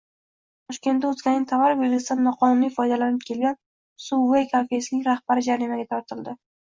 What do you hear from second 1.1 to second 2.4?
o‘zganing tovar belgisidan